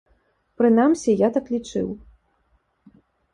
Прынамсі, 0.61 1.15
я 1.25 1.29
так 1.35 1.51
лічыў. 1.57 1.93